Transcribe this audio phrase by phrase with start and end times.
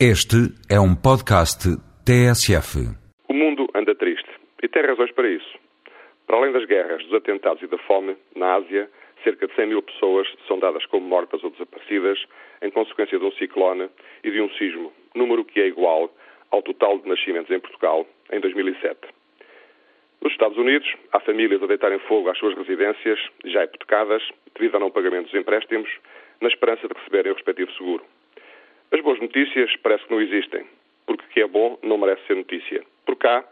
[0.00, 1.70] Este é um podcast
[2.04, 2.82] TSF.
[3.28, 4.28] O mundo anda triste
[4.60, 5.56] e tem razões para isso.
[6.26, 8.90] Para além das guerras, dos atentados e da fome, na Ásia,
[9.22, 12.18] cerca de 100 mil pessoas são dadas como mortas ou desaparecidas
[12.60, 13.88] em consequência de um ciclone
[14.24, 16.12] e de um sismo, número que é igual
[16.50, 18.98] ao total de nascimentos em Portugal em 2007.
[20.20, 24.24] Nos Estados Unidos, há famílias a deitarem fogo às suas residências, já hipotecadas,
[24.56, 25.88] devido ao não pagamento dos empréstimos,
[26.40, 28.02] na esperança de receberem o respectivo seguro.
[28.94, 30.64] As boas notícias parece que não existem,
[31.04, 32.80] porque o que é bom não merece ser notícia.
[33.04, 33.44] Por cá,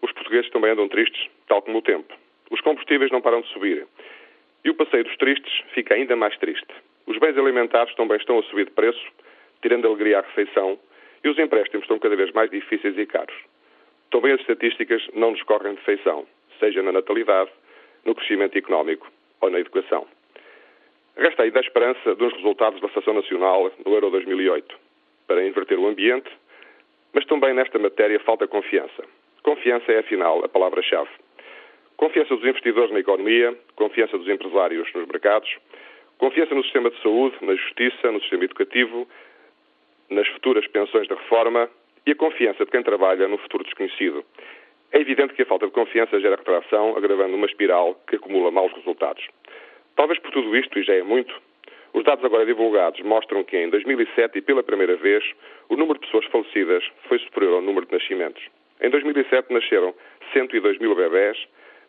[0.00, 2.14] os portugueses também andam tristes, tal como o tempo.
[2.50, 3.86] Os combustíveis não param de subir.
[4.64, 6.72] E o passeio dos tristes fica ainda mais triste.
[7.06, 9.06] Os bens alimentares também estão a subir de preço,
[9.60, 10.78] tirando alegria à refeição,
[11.22, 13.36] e os empréstimos estão cada vez mais difíceis e caros.
[14.10, 16.26] Também as estatísticas não nos correm de feição,
[16.58, 17.50] seja na natalidade,
[18.06, 19.06] no crescimento económico
[19.42, 20.06] ou na educação.
[21.18, 24.85] Resta ainda a esperança dos resultados da Associação Nacional no Euro 2008
[25.26, 26.30] para inverter o ambiente,
[27.12, 29.04] mas também nesta matéria falta confiança.
[29.42, 31.10] Confiança é, afinal, a palavra-chave.
[31.96, 35.48] Confiança dos investidores na economia, confiança dos empresários nos mercados,
[36.18, 39.08] confiança no sistema de saúde, na justiça, no sistema educativo,
[40.10, 41.70] nas futuras pensões de reforma
[42.06, 44.24] e a confiança de quem trabalha no futuro desconhecido.
[44.92, 48.72] É evidente que a falta de confiança gera retração, agravando uma espiral que acumula maus
[48.72, 49.26] resultados.
[49.96, 51.34] Talvez por tudo isto, e já é muito,
[51.96, 55.24] os dados agora divulgados mostram que em 2007 e pela primeira vez
[55.70, 58.46] o número de pessoas falecidas foi superior ao número de nascimentos.
[58.82, 59.94] Em 2007 nasceram
[60.34, 61.38] 102 mil bebés,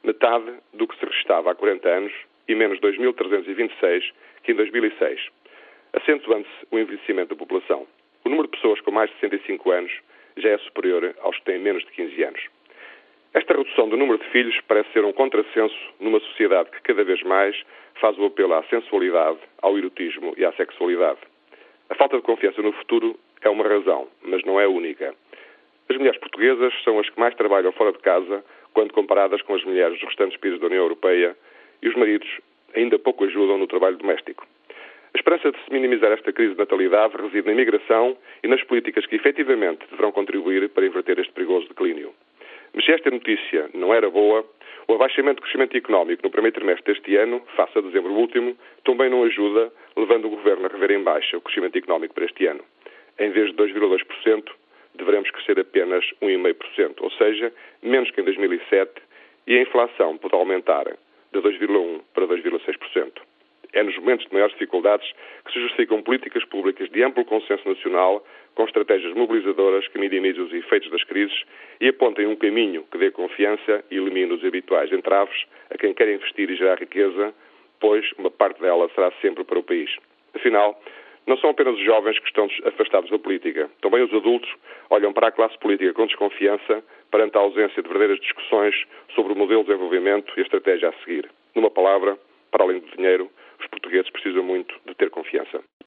[0.05, 2.13] metade do que se registava há 40 anos
[2.47, 4.13] e menos 2.326
[4.43, 5.27] que em 2006,
[5.91, 7.85] acentuando-se o envelhecimento da população.
[8.23, 9.91] O número de pessoas com mais de 65 anos
[10.37, 12.41] já é superior aos que têm menos de 15 anos.
[13.33, 17.21] Esta redução do número de filhos parece ser um contrassenso numa sociedade que cada vez
[17.23, 17.55] mais
[17.99, 21.19] faz o apelo à sensualidade, ao erotismo e à sexualidade.
[21.89, 25.13] A falta de confiança no futuro é uma razão, mas não é a única.
[25.89, 29.63] As mulheres portuguesas são as que mais trabalham fora de casa quando comparadas com as
[29.63, 31.35] mulheres dos restantes países da União Europeia
[31.81, 32.27] e os maridos
[32.75, 34.45] ainda pouco ajudam no trabalho doméstico.
[35.13, 39.05] A esperança de se minimizar esta crise de natalidade reside na imigração e nas políticas
[39.05, 42.13] que efetivamente deverão contribuir para inverter este perigoso declínio.
[42.87, 44.45] Se esta notícia não era boa,
[44.87, 49.09] o abaixamento do crescimento económico no primeiro trimestre deste ano, face a dezembro último, também
[49.09, 52.63] não ajuda, levando o Governo a rever em baixa o crescimento económico para este ano.
[53.19, 54.45] Em vez de 2,2%,
[54.95, 57.51] deveremos crescer apenas 1,5%, ou seja,
[57.83, 58.89] menos que em 2007,
[59.47, 63.11] e a inflação pode aumentar de 2,1% para 2,6%.
[63.73, 65.11] É nos momentos de maiores dificuldades
[65.45, 70.53] que se justificam políticas públicas de amplo consenso nacional, com estratégias mobilizadoras que minimizem os
[70.53, 71.43] efeitos das crises
[71.79, 76.09] e apontem um caminho que dê confiança e elimine os habituais entraves a quem quer
[76.09, 77.33] investir e gerar riqueza,
[77.79, 79.95] pois uma parte dela será sempre para o país.
[80.33, 80.81] Afinal,
[81.27, 83.69] não são apenas os jovens que estão afastados da política.
[83.81, 84.49] Também os adultos
[84.89, 88.75] olham para a classe política com desconfiança perante a ausência de verdadeiras discussões
[89.13, 91.29] sobre o modelo de desenvolvimento e a estratégia a seguir.
[91.53, 92.17] Numa palavra,
[92.49, 93.26] para além do dinheiro,
[94.09, 95.63] precisam muito de ter confiança.